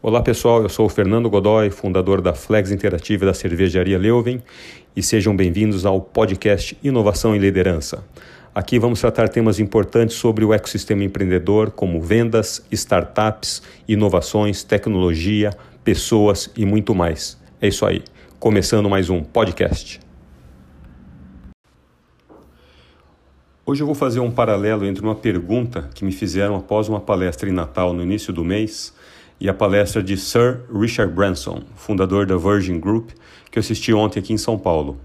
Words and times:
Olá 0.00 0.22
pessoal, 0.22 0.62
eu 0.62 0.68
sou 0.68 0.86
o 0.86 0.88
Fernando 0.88 1.28
Godoy, 1.28 1.70
fundador 1.70 2.20
da 2.20 2.32
Flex 2.32 2.70
Interativa 2.70 3.26
da 3.26 3.34
Cervejaria 3.34 3.98
Leuven 3.98 4.40
e 4.94 5.02
sejam 5.02 5.34
bem-vindos 5.34 5.84
ao 5.84 6.00
podcast 6.00 6.78
Inovação 6.84 7.34
e 7.34 7.38
Liderança. 7.40 8.04
Aqui 8.54 8.78
vamos 8.78 9.00
tratar 9.00 9.28
temas 9.28 9.58
importantes 9.58 10.14
sobre 10.14 10.44
o 10.44 10.54
ecossistema 10.54 11.02
empreendedor, 11.02 11.72
como 11.72 12.00
vendas, 12.00 12.64
startups, 12.70 13.60
inovações, 13.88 14.62
tecnologia, 14.62 15.50
pessoas 15.82 16.48
e 16.56 16.64
muito 16.64 16.94
mais. 16.94 17.36
É 17.60 17.66
isso 17.66 17.84
aí, 17.84 18.04
começando 18.38 18.88
mais 18.88 19.10
um 19.10 19.20
podcast. 19.20 19.98
Hoje 23.66 23.82
eu 23.82 23.86
vou 23.86 23.96
fazer 23.96 24.20
um 24.20 24.30
paralelo 24.30 24.86
entre 24.86 25.02
uma 25.02 25.16
pergunta 25.16 25.90
que 25.92 26.04
me 26.04 26.12
fizeram 26.12 26.54
após 26.54 26.88
uma 26.88 27.00
palestra 27.00 27.48
em 27.48 27.52
Natal 27.52 27.92
no 27.92 28.04
início 28.04 28.32
do 28.32 28.44
mês 28.44 28.96
e 29.40 29.48
a 29.48 29.54
palestra 29.54 30.02
de 30.02 30.16
Sir 30.16 30.60
Richard 30.72 31.12
Branson, 31.12 31.62
fundador 31.76 32.26
da 32.26 32.36
Virgin 32.36 32.80
Group, 32.80 33.10
que 33.50 33.58
eu 33.58 33.60
assisti 33.60 33.92
ontem 33.92 34.20
aqui 34.20 34.32
em 34.32 34.38
São 34.38 34.58
Paulo. 34.58 34.98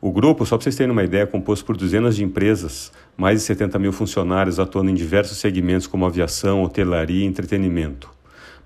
O 0.00 0.12
grupo, 0.12 0.44
só 0.44 0.56
para 0.56 0.64
vocês 0.64 0.76
terem 0.76 0.92
uma 0.92 1.02
ideia, 1.02 1.22
é 1.22 1.26
composto 1.26 1.64
por 1.64 1.76
dezenas 1.76 2.16
de 2.16 2.22
empresas, 2.22 2.92
mais 3.16 3.40
de 3.40 3.46
70 3.46 3.78
mil 3.78 3.92
funcionários 3.92 4.60
atuando 4.60 4.90
em 4.90 4.94
diversos 4.94 5.38
segmentos 5.38 5.86
como 5.86 6.04
aviação, 6.04 6.62
hotelaria 6.62 7.24
e 7.24 7.26
entretenimento. 7.26 8.10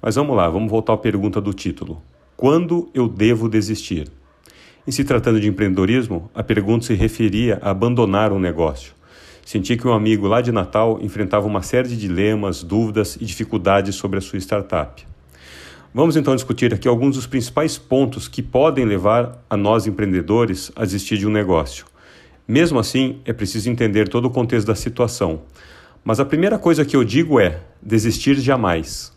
Mas 0.03 0.17
vamos 0.17 0.37
lá, 0.37 0.49
vamos 0.49 0.71
voltar 0.71 0.95
à 0.95 0.97
pergunta 0.97 1.41
do 1.41 1.53
título. 1.53 2.03
Quando 2.37 2.91
eu 2.93 3.09
devo 3.09 3.49
desistir? 3.49 4.09
Em 4.87 4.91
se 4.91 5.05
tratando 5.05 5.39
de 5.39 5.49
empreendedorismo, 5.49 6.31
a 6.35 6.43
pergunta 6.43 6.87
se 6.87 6.95
referia 6.95 7.59
a 7.63 7.71
abandonar 7.71 8.33
um 8.33 8.39
negócio. 8.41 8.98
Senti 9.49 9.79
que 9.79 9.89
um 9.89 9.95
amigo 9.95 10.27
lá 10.27 10.43
de 10.43 10.53
Natal 10.53 10.99
enfrentava 11.01 11.47
uma 11.47 11.63
série 11.63 11.89
de 11.89 11.97
dilemas, 11.97 12.63
dúvidas 12.63 13.17
e 13.19 13.25
dificuldades 13.25 13.95
sobre 13.95 14.19
a 14.19 14.21
sua 14.21 14.39
startup. 14.39 15.07
Vamos 15.95 16.17
então 16.19 16.37
discutir 16.37 16.75
aqui 16.75 16.87
alguns 16.87 17.17
dos 17.17 17.27
principais 17.27 17.79
pontos 17.79 18.29
que 18.29 18.43
podem 18.43 18.85
levar 18.85 19.43
a 19.49 19.57
nós 19.57 19.87
empreendedores 19.87 20.71
a 20.77 20.85
desistir 20.85 21.17
de 21.17 21.27
um 21.27 21.31
negócio. 21.31 21.87
Mesmo 22.47 22.79
assim, 22.79 23.23
é 23.25 23.33
preciso 23.33 23.71
entender 23.71 24.07
todo 24.07 24.27
o 24.27 24.31
contexto 24.31 24.67
da 24.67 24.75
situação. 24.75 25.41
Mas 26.05 26.21
a 26.21 26.27
primeira 26.27 26.59
coisa 26.59 26.85
que 26.85 26.95
eu 26.95 27.03
digo 27.03 27.41
é: 27.41 27.63
desistir 27.81 28.35
jamais. 28.35 29.17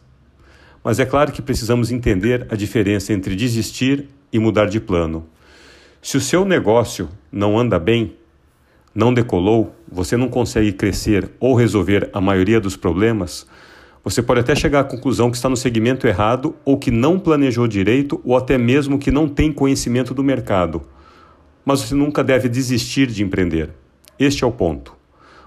Mas 0.82 0.98
é 0.98 1.06
claro 1.06 1.34
que 1.34 1.42
precisamos 1.42 1.92
entender 1.92 2.48
a 2.50 2.56
diferença 2.56 3.12
entre 3.12 3.36
desistir 3.36 4.08
e 4.32 4.40
mudar 4.40 4.68
de 4.68 4.80
plano. 4.80 5.26
Se 6.02 6.16
o 6.16 6.22
seu 6.22 6.46
negócio 6.46 7.10
não 7.30 7.60
anda 7.60 7.78
bem, 7.78 8.16
não 8.94 9.14
decolou, 9.14 9.74
você 9.92 10.16
não 10.16 10.30
consegue 10.30 10.72
crescer 10.72 11.30
ou 11.40 11.54
resolver 11.54 12.10
a 12.14 12.22
maioria 12.22 12.62
dos 12.62 12.78
problemas, 12.78 13.46
você 14.04 14.22
pode 14.22 14.40
até 14.40 14.56
chegar 14.56 14.80
à 14.80 14.84
conclusão 14.84 15.30
que 15.30 15.36
está 15.36 15.50
no 15.50 15.58
segmento 15.58 16.08
errado 16.08 16.56
ou 16.66 16.78
que 16.78 16.90
não 16.90 17.20
planejou 17.20 17.68
direito 17.68 18.20
ou 18.24 18.36
até 18.36 18.58
mesmo 18.58 18.98
que 18.98 19.12
não 19.12 19.28
tem 19.28 19.52
conhecimento 19.52 20.14
do 20.14 20.24
mercado. 20.24 20.82
Mas 21.64 21.82
você 21.82 21.94
nunca 21.94 22.24
deve 22.24 22.50
desistir 22.50 23.08
de 23.08 23.22
empreender. 23.22 23.70
Este 24.18 24.44
é 24.44 24.48
o 24.48 24.52
ponto. 24.52 24.96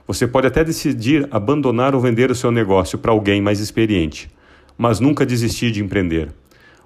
Você 0.07 0.27
pode 0.27 0.47
até 0.47 0.63
decidir 0.63 1.27
abandonar 1.31 1.95
ou 1.95 2.01
vender 2.01 2.31
o 2.31 2.35
seu 2.35 2.53
negócio 2.53 2.99
para 2.99 3.11
alguém 3.11 3.41
mais 3.41 3.59
experiente, 3.59 4.31
mas 4.77 5.01
nunca 5.01 5.25
desistir 5.25 5.71
de 5.71 5.83
empreender. 5.83 6.31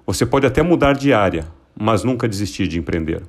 Você 0.07 0.25
pode 0.25 0.47
até 0.47 0.63
mudar 0.63 0.93
de 0.93 1.13
área, 1.13 1.45
mas 1.77 2.03
nunca 2.03 2.27
desistir 2.27 2.67
de 2.67 2.79
empreender. 2.79 3.21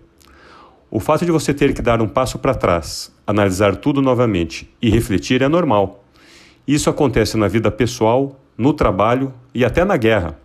O 0.92 0.98
fato 0.98 1.24
de 1.24 1.30
você 1.30 1.54
ter 1.54 1.72
que 1.72 1.80
dar 1.80 2.02
um 2.02 2.08
passo 2.08 2.36
para 2.36 2.52
trás, 2.52 3.12
analisar 3.24 3.76
tudo 3.76 4.02
novamente 4.02 4.68
e 4.82 4.90
refletir 4.90 5.40
é 5.40 5.46
normal. 5.46 6.04
Isso 6.66 6.90
acontece 6.90 7.36
na 7.36 7.46
vida 7.46 7.70
pessoal, 7.70 8.40
no 8.58 8.72
trabalho 8.72 9.32
e 9.54 9.64
até 9.64 9.84
na 9.84 9.96
guerra. 9.96 10.36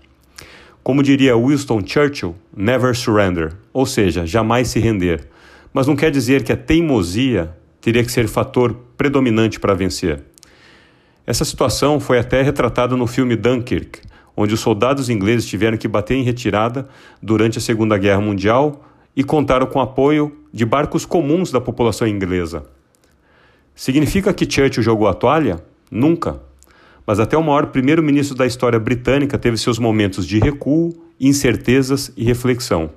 Como 0.83 1.01
diria 1.01 1.35
Winston 1.35 1.81
Churchill, 1.83 2.35
never 2.55 2.95
surrender, 2.95 3.53
ou 3.73 3.87
seja, 3.87 4.23
jamais 4.23 4.67
se 4.67 4.79
render. 4.79 5.27
Mas 5.73 5.87
não 5.87 5.95
quer 5.95 6.11
dizer 6.11 6.43
que 6.43 6.51
a 6.51 6.57
teimosia 6.57 7.51
teria 7.81 8.03
que 8.03 8.11
ser 8.11 8.27
fator 8.27 8.75
predominante 8.95 9.59
para 9.59 9.73
vencer. 9.73 10.21
Essa 11.25 11.43
situação 11.43 11.99
foi 11.99 12.19
até 12.19 12.43
retratada 12.43 12.95
no 12.95 13.07
filme 13.07 13.35
Dunkirk, 13.35 13.99
onde 14.37 14.53
os 14.53 14.59
soldados 14.59 15.09
ingleses 15.09 15.47
tiveram 15.47 15.75
que 15.75 15.87
bater 15.87 16.13
em 16.13 16.21
retirada 16.21 16.87
durante 17.19 17.57
a 17.57 17.61
Segunda 17.61 17.97
Guerra 17.97 18.21
Mundial 18.21 18.85
e 19.15 19.23
contaram 19.23 19.67
com 19.67 19.79
apoio 19.79 20.35
de 20.51 20.65
barcos 20.65 21.05
comuns 21.05 21.51
da 21.51 21.61
população 21.61 22.07
inglesa. 22.07 22.65
Significa 23.73 24.33
que 24.33 24.49
Churchill 24.49 24.83
jogou 24.83 25.07
a 25.07 25.13
toalha? 25.13 25.63
Nunca. 25.91 26.41
Mas 27.05 27.19
até 27.19 27.37
o 27.37 27.43
maior 27.43 27.67
primeiro-ministro 27.67 28.35
da 28.35 28.45
história 28.45 28.79
britânica 28.79 29.37
teve 29.37 29.57
seus 29.57 29.77
momentos 29.77 30.25
de 30.25 30.39
recuo, 30.39 30.93
incertezas 31.19 32.11
e 32.17 32.23
reflexão. 32.23 32.89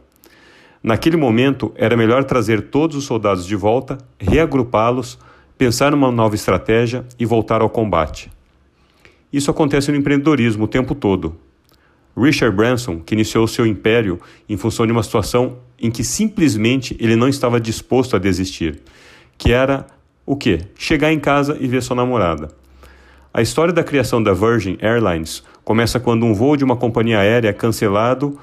Naquele 0.82 1.16
momento, 1.16 1.72
era 1.74 1.96
melhor 1.96 2.24
trazer 2.24 2.70
todos 2.70 2.96
os 2.96 3.04
soldados 3.04 3.44
de 3.44 3.56
volta, 3.56 3.98
reagrupá-los, 4.18 5.18
pensar 5.58 5.90
numa 5.90 6.12
nova 6.12 6.36
estratégia 6.36 7.04
e 7.18 7.26
voltar 7.26 7.60
ao 7.60 7.68
combate. 7.68 8.30
Isso 9.32 9.50
acontece 9.50 9.90
no 9.90 9.98
empreendedorismo 9.98 10.64
o 10.64 10.68
tempo 10.68 10.94
todo. 10.94 11.36
Richard 12.18 12.56
Branson, 12.56 12.98
que 12.98 13.14
iniciou 13.14 13.46
seu 13.46 13.66
império 13.66 14.20
em 14.48 14.56
função 14.56 14.86
de 14.86 14.92
uma 14.92 15.02
situação 15.02 15.58
em 15.78 15.90
que 15.90 16.02
simplesmente 16.02 16.96
ele 16.98 17.14
não 17.14 17.28
estava 17.28 17.60
disposto 17.60 18.16
a 18.16 18.18
desistir, 18.18 18.80
que 19.36 19.52
era 19.52 19.86
o 20.26 20.36
quê? 20.36 20.60
Chegar 20.76 21.12
em 21.12 21.20
casa 21.20 21.56
e 21.60 21.66
ver 21.68 21.82
sua 21.82 21.96
namorada. 21.96 22.48
A 23.32 23.40
história 23.40 23.72
da 23.72 23.84
criação 23.84 24.22
da 24.22 24.32
Virgin 24.32 24.76
Airlines 24.80 25.44
começa 25.64 26.00
quando 26.00 26.26
um 26.26 26.34
voo 26.34 26.56
de 26.56 26.64
uma 26.64 26.76
companhia 26.76 27.20
aérea 27.20 27.50
é 27.50 27.52
cancelado 27.52 28.38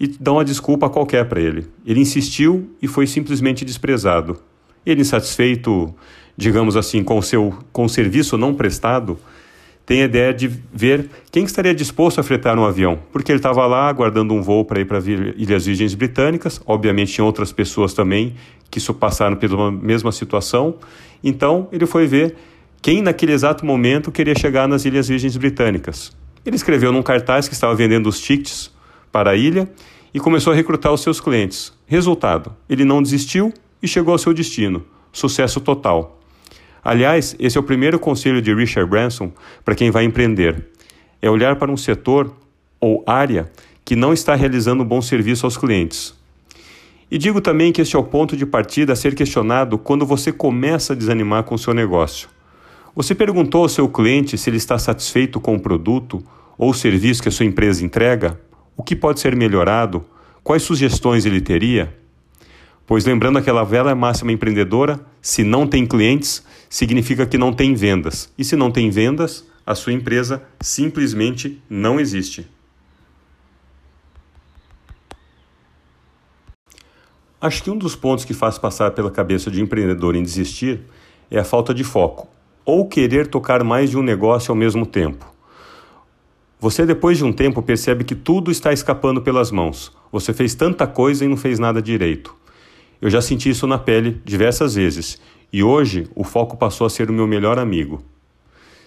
e 0.00 0.06
dá 0.06 0.32
uma 0.32 0.44
desculpa 0.44 0.88
qualquer 0.88 1.28
para 1.28 1.40
ele. 1.40 1.68
Ele 1.84 2.00
insistiu 2.00 2.70
e 2.80 2.88
foi 2.88 3.06
simplesmente 3.06 3.64
desprezado. 3.64 4.38
Ele, 4.84 5.02
insatisfeito, 5.02 5.94
digamos 6.36 6.76
assim, 6.76 7.04
com 7.04 7.18
o 7.18 7.22
seu 7.22 7.54
com 7.72 7.84
o 7.84 7.88
serviço 7.88 8.38
não 8.38 8.54
prestado, 8.54 9.18
tem 9.84 10.02
a 10.02 10.04
ideia 10.04 10.32
de 10.32 10.48
ver 10.72 11.10
quem 11.30 11.44
estaria 11.44 11.74
disposto 11.74 12.20
a 12.20 12.22
fretar 12.22 12.58
um 12.58 12.64
avião, 12.64 12.98
porque 13.12 13.32
ele 13.32 13.38
estava 13.38 13.66
lá 13.66 13.88
aguardando 13.88 14.32
um 14.32 14.40
voo 14.40 14.64
para 14.64 14.80
ir 14.80 14.84
para 14.84 14.98
as 14.98 15.06
Ilhas 15.06 15.66
Virgens 15.66 15.94
Britânicas. 15.94 16.60
Obviamente, 16.66 17.12
tinha 17.12 17.24
outras 17.24 17.52
pessoas 17.52 17.92
também 17.92 18.34
que 18.70 18.80
passaram 18.92 19.36
pela 19.36 19.70
mesma 19.70 20.12
situação. 20.12 20.76
Então, 21.22 21.68
ele 21.72 21.84
foi 21.84 22.06
ver 22.06 22.36
quem 22.80 23.02
naquele 23.02 23.32
exato 23.32 23.66
momento 23.66 24.10
queria 24.10 24.34
chegar 24.38 24.66
nas 24.66 24.84
Ilhas 24.84 25.08
Virgens 25.08 25.36
Britânicas. 25.36 26.12
Ele 26.44 26.56
escreveu 26.56 26.90
num 26.90 27.02
cartaz 27.02 27.46
que 27.46 27.54
estava 27.54 27.74
vendendo 27.74 28.08
os 28.08 28.20
tickets 28.20 28.70
para 29.10 29.30
a 29.30 29.36
ilha 29.36 29.68
e 30.14 30.18
começou 30.18 30.52
a 30.52 30.56
recrutar 30.56 30.92
os 30.92 31.00
seus 31.00 31.20
clientes. 31.20 31.72
Resultado: 31.86 32.54
ele 32.68 32.84
não 32.84 33.02
desistiu 33.02 33.52
e 33.82 33.88
chegou 33.88 34.12
ao 34.12 34.18
seu 34.18 34.32
destino. 34.32 34.84
Sucesso 35.12 35.60
total. 35.60 36.21
Aliás, 36.84 37.36
esse 37.38 37.56
é 37.56 37.60
o 37.60 37.64
primeiro 37.64 37.98
conselho 37.98 38.42
de 38.42 38.52
Richard 38.52 38.90
Branson 38.90 39.30
para 39.64 39.74
quem 39.74 39.90
vai 39.90 40.04
empreender. 40.04 40.66
É 41.20 41.30
olhar 41.30 41.56
para 41.56 41.70
um 41.70 41.76
setor 41.76 42.34
ou 42.80 43.04
área 43.06 43.50
que 43.84 43.94
não 43.94 44.12
está 44.12 44.34
realizando 44.34 44.82
um 44.82 44.86
bom 44.86 45.00
serviço 45.00 45.46
aos 45.46 45.56
clientes. 45.56 46.14
E 47.10 47.18
digo 47.18 47.40
também 47.40 47.72
que 47.72 47.82
este 47.82 47.94
é 47.94 47.98
o 47.98 48.02
ponto 48.02 48.36
de 48.36 48.46
partida 48.46 48.94
a 48.94 48.96
ser 48.96 49.14
questionado 49.14 49.78
quando 49.78 50.06
você 50.06 50.32
começa 50.32 50.92
a 50.92 50.96
desanimar 50.96 51.44
com 51.44 51.54
o 51.54 51.58
seu 51.58 51.74
negócio. 51.74 52.28
Você 52.96 53.14
perguntou 53.14 53.62
ao 53.62 53.68
seu 53.68 53.88
cliente 53.88 54.36
se 54.36 54.50
ele 54.50 54.56
está 54.56 54.78
satisfeito 54.78 55.38
com 55.38 55.54
o 55.54 55.60
produto 55.60 56.22
ou 56.58 56.70
o 56.70 56.74
serviço 56.74 57.22
que 57.22 57.28
a 57.28 57.32
sua 57.32 57.46
empresa 57.46 57.84
entrega? 57.84 58.40
O 58.76 58.82
que 58.82 58.96
pode 58.96 59.20
ser 59.20 59.36
melhorado? 59.36 60.04
Quais 60.42 60.62
sugestões 60.62 61.24
ele 61.24 61.40
teria? 61.40 61.94
Pois 62.86 63.04
lembrando 63.04 63.38
aquela 63.38 63.62
velha 63.62 63.94
máxima 63.94 64.32
empreendedora, 64.32 65.00
se 65.20 65.44
não 65.44 65.66
tem 65.66 65.86
clientes, 65.86 66.44
significa 66.72 67.26
que 67.26 67.36
não 67.36 67.52
tem 67.52 67.74
vendas. 67.74 68.32
E 68.38 68.42
se 68.42 68.56
não 68.56 68.70
tem 68.70 68.88
vendas, 68.88 69.46
a 69.64 69.74
sua 69.74 69.92
empresa 69.92 70.42
simplesmente 70.58 71.62
não 71.68 72.00
existe. 72.00 72.48
Acho 77.38 77.62
que 77.62 77.70
um 77.70 77.76
dos 77.76 77.94
pontos 77.94 78.24
que 78.24 78.32
faz 78.32 78.56
passar 78.56 78.92
pela 78.92 79.10
cabeça 79.10 79.50
de 79.50 79.60
empreendedor 79.60 80.16
em 80.16 80.22
desistir 80.22 80.80
é 81.30 81.38
a 81.38 81.44
falta 81.44 81.74
de 81.74 81.84
foco, 81.84 82.26
ou 82.64 82.88
querer 82.88 83.26
tocar 83.26 83.62
mais 83.62 83.90
de 83.90 83.98
um 83.98 84.02
negócio 84.02 84.50
ao 84.50 84.56
mesmo 84.56 84.86
tempo. 84.86 85.30
Você, 86.58 86.86
depois 86.86 87.18
de 87.18 87.24
um 87.24 87.34
tempo, 87.34 87.60
percebe 87.60 88.02
que 88.02 88.14
tudo 88.14 88.50
está 88.50 88.72
escapando 88.72 89.20
pelas 89.20 89.50
mãos. 89.50 89.92
Você 90.10 90.32
fez 90.32 90.54
tanta 90.54 90.86
coisa 90.86 91.22
e 91.22 91.28
não 91.28 91.36
fez 91.36 91.58
nada 91.58 91.82
direito. 91.82 92.34
Eu 92.98 93.10
já 93.10 93.20
senti 93.20 93.50
isso 93.50 93.66
na 93.66 93.76
pele 93.76 94.22
diversas 94.24 94.74
vezes 94.76 95.20
e 95.52 95.62
hoje 95.62 96.08
o 96.14 96.24
foco 96.24 96.56
passou 96.56 96.86
a 96.86 96.90
ser 96.90 97.10
o 97.10 97.12
meu 97.12 97.26
melhor 97.26 97.58
amigo. 97.58 98.02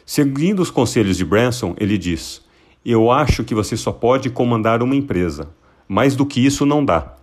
Seguindo 0.06 0.62
os 0.62 0.72
conselhos 0.72 1.18
de 1.18 1.24
Branson, 1.24 1.76
ele 1.80 1.98
diz: 1.98 2.42
Eu 2.84 3.12
acho 3.12 3.44
que 3.44 3.54
você 3.54 3.78
só 3.78 3.92
pode 3.92 4.30
comandar 4.30 4.82
uma 4.82 4.96
empresa. 4.96 5.50
Mais 5.88 6.16
do 6.16 6.26
que 6.26 6.44
isso 6.44 6.66
não 6.66 6.84
dá. 6.84 7.14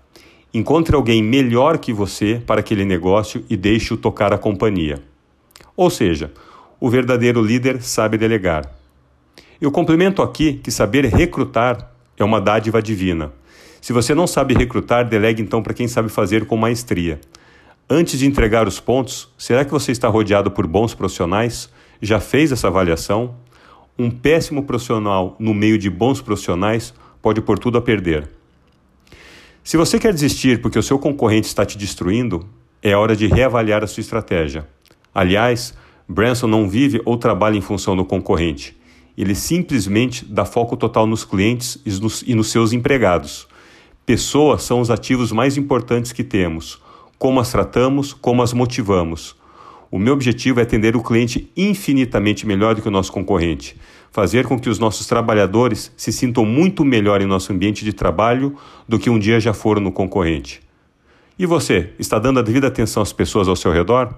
Encontre 0.54 0.94
alguém 0.94 1.22
melhor 1.22 1.78
que 1.78 1.92
você 1.92 2.40
para 2.46 2.60
aquele 2.60 2.84
negócio 2.84 3.44
e 3.48 3.56
deixe-o 3.56 3.96
tocar 3.96 4.32
a 4.32 4.38
companhia. 4.38 5.02
Ou 5.76 5.90
seja, 5.90 6.30
o 6.78 6.90
verdadeiro 6.90 7.42
líder 7.42 7.82
sabe 7.82 8.18
delegar. 8.18 8.70
Eu 9.60 9.70
complemento 9.72 10.22
aqui 10.22 10.54
que 10.54 10.70
saber 10.70 11.06
recrutar 11.06 11.92
é 12.16 12.24
uma 12.24 12.40
dádiva 12.40 12.82
divina. 12.82 13.32
Se 13.80 13.92
você 13.92 14.14
não 14.14 14.26
sabe 14.26 14.54
recrutar, 14.54 15.08
delegue 15.08 15.42
então 15.42 15.62
para 15.62 15.74
quem 15.74 15.88
sabe 15.88 16.08
fazer 16.08 16.46
com 16.46 16.56
maestria. 16.56 17.20
Antes 17.94 18.18
de 18.18 18.26
entregar 18.26 18.66
os 18.66 18.80
pontos, 18.80 19.28
será 19.36 19.66
que 19.66 19.70
você 19.70 19.92
está 19.92 20.08
rodeado 20.08 20.50
por 20.50 20.66
bons 20.66 20.94
profissionais? 20.94 21.68
Já 22.00 22.20
fez 22.20 22.50
essa 22.50 22.68
avaliação? 22.68 23.34
Um 23.98 24.10
péssimo 24.10 24.62
profissional 24.62 25.36
no 25.38 25.52
meio 25.52 25.76
de 25.76 25.90
bons 25.90 26.18
profissionais 26.18 26.94
pode 27.20 27.42
pôr 27.42 27.58
tudo 27.58 27.76
a 27.76 27.82
perder. 27.82 28.30
Se 29.62 29.76
você 29.76 29.98
quer 29.98 30.14
desistir 30.14 30.62
porque 30.62 30.78
o 30.78 30.82
seu 30.82 30.98
concorrente 30.98 31.48
está 31.48 31.66
te 31.66 31.76
destruindo, 31.76 32.48
é 32.82 32.96
hora 32.96 33.14
de 33.14 33.26
reavaliar 33.26 33.84
a 33.84 33.86
sua 33.86 34.00
estratégia. 34.00 34.66
Aliás, 35.14 35.74
Branson 36.08 36.46
não 36.46 36.70
vive 36.70 37.02
ou 37.04 37.18
trabalha 37.18 37.58
em 37.58 37.60
função 37.60 37.94
do 37.94 38.06
concorrente. 38.06 38.74
Ele 39.18 39.34
simplesmente 39.34 40.24
dá 40.24 40.46
foco 40.46 40.78
total 40.78 41.06
nos 41.06 41.26
clientes 41.26 41.76
e 41.84 41.90
nos, 41.90 42.24
e 42.26 42.34
nos 42.34 42.50
seus 42.50 42.72
empregados. 42.72 43.46
Pessoas 44.06 44.62
são 44.62 44.80
os 44.80 44.90
ativos 44.90 45.30
mais 45.30 45.58
importantes 45.58 46.10
que 46.10 46.24
temos 46.24 46.80
como 47.22 47.38
as 47.38 47.52
tratamos, 47.52 48.12
como 48.12 48.42
as 48.42 48.52
motivamos. 48.52 49.36
O 49.92 49.96
meu 49.96 50.12
objetivo 50.12 50.58
é 50.58 50.64
atender 50.64 50.96
o 50.96 51.02
cliente 51.04 51.48
infinitamente 51.56 52.44
melhor 52.44 52.74
do 52.74 52.82
que 52.82 52.88
o 52.88 52.90
nosso 52.90 53.12
concorrente, 53.12 53.76
fazer 54.10 54.44
com 54.44 54.58
que 54.58 54.68
os 54.68 54.80
nossos 54.80 55.06
trabalhadores 55.06 55.92
se 55.96 56.12
sintam 56.12 56.44
muito 56.44 56.84
melhor 56.84 57.22
em 57.22 57.26
nosso 57.26 57.52
ambiente 57.52 57.84
de 57.84 57.92
trabalho 57.92 58.56
do 58.88 58.98
que 58.98 59.08
um 59.08 59.20
dia 59.20 59.38
já 59.38 59.54
foram 59.54 59.80
no 59.80 59.92
concorrente. 59.92 60.60
E 61.38 61.46
você, 61.46 61.92
está 61.96 62.18
dando 62.18 62.40
a 62.40 62.42
devida 62.42 62.66
atenção 62.66 63.00
às 63.00 63.12
pessoas 63.12 63.46
ao 63.46 63.54
seu 63.54 63.70
redor? 63.70 64.12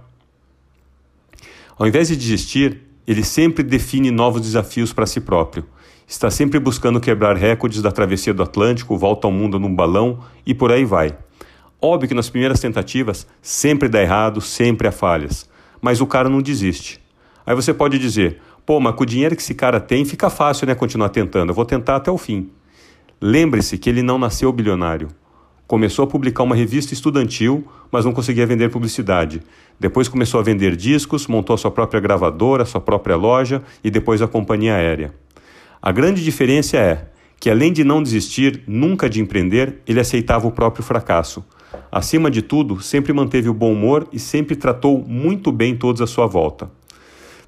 Ao 1.77 1.87
invés 1.87 2.09
de 2.09 2.17
desistir, 2.17 2.85
ele 3.07 3.23
sempre 3.23 3.63
define 3.63 4.11
novos 4.11 4.41
desafios 4.41 4.95
para 4.95 5.05
si 5.05 5.21
próprio. 5.21 5.67
Está 6.09 6.31
sempre 6.31 6.59
buscando 6.59 6.99
quebrar 6.99 7.37
recordes 7.37 7.83
da 7.83 7.93
travessia 7.93 8.33
do 8.33 8.43
Atlântico, 8.43 8.97
volta 8.97 9.27
ao 9.27 9.31
mundo 9.31 9.59
num 9.59 9.75
balão 9.75 10.21
e 10.47 10.55
por 10.55 10.73
aí 10.73 10.87
vai. 10.87 11.15
Óbvio 11.87 12.09
que 12.09 12.15
nas 12.15 12.31
primeiras 12.31 12.61
tentativas 12.61 13.27
sempre 13.43 13.91
dá 13.91 14.01
errado, 14.01 14.41
sempre 14.41 14.89
há 14.89 14.91
falhas, 14.91 15.47
mas 15.83 16.01
o 16.01 16.07
cara 16.07 16.31
não 16.31 16.41
desiste. 16.41 16.99
Aí 17.45 17.55
você 17.55 17.75
pode 17.75 17.99
dizer: 17.99 18.41
pô, 18.65 18.81
mas 18.81 18.95
com 18.95 19.03
o 19.03 19.07
dinheiro 19.07 19.37
que 19.37 19.43
esse 19.43 19.55
cara 19.55 19.79
tem, 19.79 20.03
fica 20.03 20.31
fácil 20.31 20.67
né, 20.67 20.75
continuar 20.75 21.11
tentando, 21.11 21.51
eu 21.51 21.55
vou 21.55 21.67
tentar 21.67 21.97
até 21.97 22.11
o 22.11 22.17
fim. 22.17 22.49
Lembre-se 23.21 23.77
que 23.77 23.91
ele 23.91 24.01
não 24.01 24.17
nasceu 24.17 24.51
bilionário. 24.51 25.09
Começou 25.67 26.07
a 26.07 26.09
publicar 26.09 26.43
uma 26.43 26.57
revista 26.57 26.95
estudantil, 26.95 27.69
mas 27.93 28.07
não 28.07 28.15
conseguia 28.15 28.47
vender 28.47 28.71
publicidade. 28.71 29.43
Depois 29.79 30.09
começou 30.09 30.41
a 30.41 30.43
vender 30.43 30.77
discos, 30.77 31.27
montou 31.27 31.53
a 31.53 31.59
sua 31.59 31.71
própria 31.71 32.01
gravadora, 32.01 32.65
sua 32.65 32.81
própria 32.81 33.15
loja 33.15 33.63
e 33.85 33.91
depois 33.91 34.23
a 34.23 34.27
companhia 34.27 34.75
aérea. 34.75 35.13
A 35.83 35.93
grande 35.93 36.25
diferença 36.25 36.79
é 36.79 37.09
que, 37.39 37.51
além 37.51 37.75
de 37.75 37.85
não 37.85 38.03
desistir 38.03 38.63
nunca 38.67 39.11
de 39.11 39.21
empreender, 39.21 39.83
ele 39.87 40.01
aceitava 40.01 40.47
o 40.47 40.51
próprio 40.51 40.83
fracasso. 40.83 41.45
Acima 41.95 42.29
de 42.29 42.43
tudo, 42.43 42.83
sempre 42.83 43.13
manteve 43.13 43.49
o 43.49 43.55
bom 43.55 43.73
humor 43.73 44.09
e 44.13 44.19
sempre 44.19 44.57
tratou 44.57 44.99
muito 45.07 45.53
bem 45.53 45.77
todos 45.77 46.03
à 46.03 46.09
sua 46.09 46.27
volta. 46.27 46.69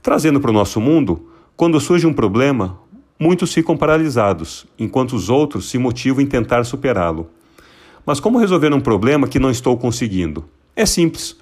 Trazendo 0.01 0.41
para 0.41 0.53
o 0.53 0.55
nosso 0.55 0.81
mundo, 0.81 1.31
quando 1.57 1.81
surge 1.81 2.07
um 2.07 2.13
problema, 2.13 2.79
muitos 3.19 3.53
ficam 3.53 3.77
paralisados, 3.77 4.65
enquanto 4.79 5.15
os 5.15 5.29
outros 5.29 5.69
se 5.69 5.79
motivam 5.79 6.23
em 6.23 6.27
tentar 6.27 6.63
superá-lo. 6.63 7.29
Mas 8.07 8.21
como 8.21 8.39
resolver 8.39 8.73
um 8.73 8.81
problema 8.81 9.27
que 9.27 9.41
não 9.41 9.51
estou 9.51 9.77
conseguindo? 9.77 10.45
É 10.77 10.87
simples. 10.87 11.37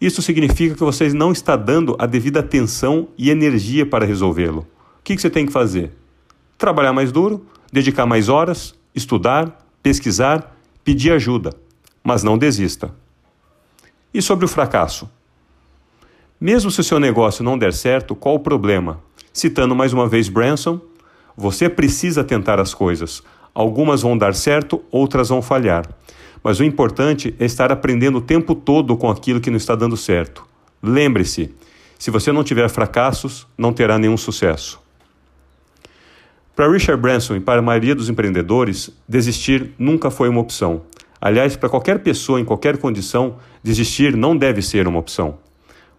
Isso 0.00 0.22
significa 0.22 0.74
que 0.74 0.80
você 0.80 1.10
não 1.10 1.32
está 1.32 1.56
dando 1.56 1.94
a 1.98 2.06
devida 2.06 2.40
atenção 2.40 3.08
e 3.18 3.28
energia 3.28 3.84
para 3.84 4.06
resolvê-lo. 4.06 4.60
O 4.98 5.02
que 5.04 5.18
você 5.18 5.28
tem 5.28 5.44
que 5.44 5.52
fazer? 5.52 5.92
Trabalhar 6.56 6.94
mais 6.94 7.12
duro, 7.12 7.44
dedicar 7.70 8.06
mais 8.06 8.30
horas, 8.30 8.74
estudar, 8.94 9.58
pesquisar, 9.82 10.56
pedir 10.82 11.12
ajuda 11.12 11.65
mas 12.06 12.22
não 12.22 12.38
desista. 12.38 12.94
E 14.14 14.22
sobre 14.22 14.44
o 14.44 14.48
fracasso? 14.48 15.10
Mesmo 16.40 16.70
se 16.70 16.80
o 16.80 16.84
seu 16.84 17.00
negócio 17.00 17.42
não 17.42 17.58
der 17.58 17.72
certo, 17.72 18.14
qual 18.14 18.36
o 18.36 18.38
problema? 18.38 19.00
Citando 19.32 19.74
mais 19.74 19.92
uma 19.92 20.08
vez 20.08 20.28
Branson, 20.28 20.80
você 21.36 21.68
precisa 21.68 22.22
tentar 22.22 22.60
as 22.60 22.72
coisas. 22.72 23.24
Algumas 23.52 24.02
vão 24.02 24.16
dar 24.16 24.36
certo, 24.36 24.84
outras 24.88 25.30
vão 25.30 25.42
falhar. 25.42 25.84
Mas 26.44 26.60
o 26.60 26.64
importante 26.64 27.34
é 27.40 27.44
estar 27.44 27.72
aprendendo 27.72 28.18
o 28.18 28.22
tempo 28.22 28.54
todo 28.54 28.96
com 28.96 29.10
aquilo 29.10 29.40
que 29.40 29.50
não 29.50 29.56
está 29.56 29.74
dando 29.74 29.96
certo. 29.96 30.46
Lembre-se: 30.80 31.52
se 31.98 32.12
você 32.12 32.30
não 32.30 32.44
tiver 32.44 32.68
fracassos, 32.68 33.48
não 33.58 33.72
terá 33.72 33.98
nenhum 33.98 34.16
sucesso. 34.16 34.80
Para 36.54 36.70
Richard 36.70 37.02
Branson 37.02 37.34
e 37.34 37.40
para 37.40 37.58
a 37.58 37.64
maioria 37.64 37.96
dos 37.96 38.08
empreendedores, 38.08 38.90
desistir 39.08 39.72
nunca 39.76 40.08
foi 40.08 40.28
uma 40.28 40.40
opção. 40.40 40.82
Aliás, 41.20 41.56
para 41.56 41.68
qualquer 41.68 42.00
pessoa 42.00 42.40
em 42.40 42.44
qualquer 42.44 42.76
condição, 42.78 43.36
desistir 43.62 44.16
não 44.16 44.36
deve 44.36 44.62
ser 44.62 44.86
uma 44.86 44.98
opção. 44.98 45.38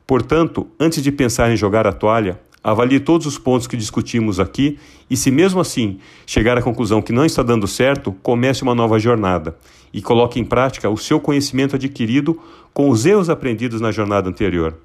Portanto, 0.06 0.68
antes 0.80 1.02
de 1.04 1.12
pensar 1.12 1.52
em 1.52 1.58
jogar 1.58 1.86
a 1.86 1.92
toalha, 1.92 2.40
avalie 2.64 3.00
todos 3.00 3.26
os 3.26 3.38
pontos 3.38 3.68
que 3.68 3.78
discutimos 3.78 4.40
aqui 4.40 4.78
e, 5.10 5.18
se 5.18 5.32
mesmo 5.32 5.60
assim 5.60 6.00
chegar 6.26 6.58
à 6.58 6.62
conclusão 6.62 7.02
que 7.02 7.12
não 7.12 7.26
está 7.26 7.42
dando 7.42 7.68
certo, 7.68 8.12
comece 8.22 8.64
uma 8.64 8.76
nova 8.76 9.00
jornada 9.00 9.58
e 9.94 10.02
coloque 10.02 10.40
em 10.40 10.46
prática 10.46 10.90
o 10.90 10.98
seu 10.98 11.20
conhecimento 11.20 11.76
adquirido 11.76 12.40
com 12.74 12.90
os 12.90 13.06
erros 13.06 13.30
aprendidos 13.30 13.82
na 13.82 13.92
jornada 13.92 14.30
anterior. 14.30 14.76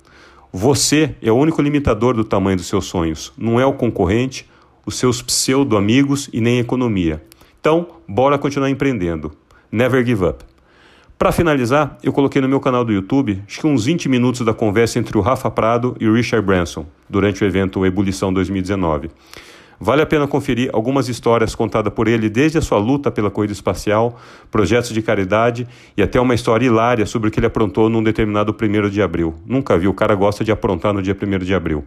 Você 0.52 1.14
é 1.22 1.32
o 1.32 1.36
único 1.36 1.62
limitador 1.62 2.14
do 2.14 2.24
tamanho 2.24 2.56
dos 2.56 2.66
seus 2.66 2.86
sonhos, 2.86 3.32
não 3.36 3.58
é 3.58 3.66
o 3.66 3.72
concorrente, 3.72 4.48
os 4.84 4.96
seus 4.96 5.22
pseudo-amigos 5.22 6.28
e 6.32 6.40
nem 6.40 6.58
a 6.58 6.60
economia. 6.60 7.22
Então, 7.60 7.86
bora 8.08 8.38
continuar 8.38 8.70
empreendendo. 8.70 9.32
Never 9.72 10.04
Give 10.04 10.22
Up. 10.26 10.44
Para 11.18 11.32
finalizar, 11.32 11.96
eu 12.02 12.12
coloquei 12.12 12.42
no 12.42 12.48
meu 12.48 12.60
canal 12.60 12.84
do 12.84 12.92
YouTube 12.92 13.42
acho 13.46 13.58
que 13.58 13.66
uns 13.66 13.86
20 13.86 14.06
minutos 14.06 14.42
da 14.44 14.52
conversa 14.52 14.98
entre 14.98 15.16
o 15.16 15.22
Rafa 15.22 15.50
Prado 15.50 15.96
e 15.98 16.06
o 16.06 16.12
Richard 16.12 16.44
Branson 16.44 16.84
durante 17.08 17.42
o 17.42 17.46
evento 17.46 17.86
Ebulição 17.86 18.30
2019. 18.30 19.08
Vale 19.80 20.02
a 20.02 20.06
pena 20.06 20.28
conferir 20.28 20.68
algumas 20.74 21.08
histórias 21.08 21.54
contadas 21.54 21.92
por 21.92 22.06
ele 22.06 22.28
desde 22.28 22.58
a 22.58 22.60
sua 22.60 22.78
luta 22.78 23.10
pela 23.10 23.30
corrida 23.30 23.54
espacial, 23.54 24.20
projetos 24.50 24.92
de 24.92 25.00
caridade 25.00 25.66
e 25.96 26.02
até 26.02 26.20
uma 26.20 26.34
história 26.34 26.66
hilária 26.66 27.06
sobre 27.06 27.28
o 27.28 27.32
que 27.32 27.40
ele 27.40 27.46
aprontou 27.46 27.88
num 27.88 28.02
determinado 28.02 28.54
1 28.54 28.90
de 28.90 29.00
abril. 29.00 29.34
Nunca 29.46 29.78
vi, 29.78 29.88
o 29.88 29.94
cara 29.94 30.14
gosta 30.14 30.44
de 30.44 30.52
aprontar 30.52 30.92
no 30.92 31.00
dia 31.00 31.16
1 31.20 31.38
de 31.38 31.54
abril. 31.54 31.82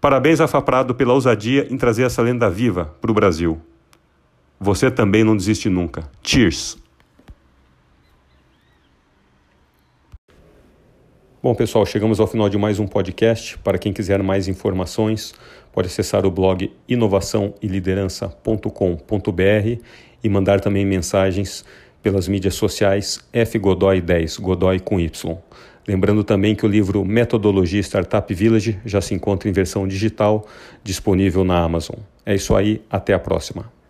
Parabéns, 0.00 0.40
Rafa 0.40 0.62
Prado, 0.62 0.94
pela 0.94 1.12
ousadia 1.12 1.68
em 1.70 1.76
trazer 1.76 2.04
essa 2.04 2.22
lenda 2.22 2.48
viva 2.48 2.94
para 3.02 3.10
o 3.10 3.14
Brasil. 3.14 3.60
Você 4.58 4.90
também 4.90 5.22
não 5.22 5.36
desiste 5.36 5.68
nunca. 5.68 6.08
Cheers! 6.22 6.81
Bom, 11.42 11.54
pessoal, 11.56 11.84
chegamos 11.84 12.20
ao 12.20 12.28
final 12.28 12.48
de 12.48 12.56
mais 12.56 12.78
um 12.78 12.86
podcast. 12.86 13.58
Para 13.58 13.76
quem 13.76 13.92
quiser 13.92 14.22
mais 14.22 14.46
informações, 14.46 15.34
pode 15.72 15.88
acessar 15.88 16.24
o 16.24 16.30
blog 16.30 16.70
inovaçãoeliderança.com.br 16.86 19.82
e 20.22 20.28
mandar 20.28 20.60
também 20.60 20.86
mensagens 20.86 21.64
pelas 22.00 22.28
mídias 22.28 22.54
sociais 22.54 23.18
fgodoy10, 23.32 24.40
Godoy 24.40 24.78
com 24.78 25.00
Y. 25.00 25.36
Lembrando 25.88 26.22
também 26.22 26.54
que 26.54 26.64
o 26.64 26.68
livro 26.68 27.04
Metodologia 27.04 27.80
Startup 27.80 28.32
Village 28.32 28.78
já 28.84 29.00
se 29.00 29.12
encontra 29.12 29.48
em 29.48 29.52
versão 29.52 29.88
digital, 29.88 30.46
disponível 30.84 31.42
na 31.42 31.58
Amazon. 31.58 31.96
É 32.24 32.36
isso 32.36 32.54
aí, 32.54 32.80
até 32.88 33.14
a 33.14 33.18
próxima. 33.18 33.81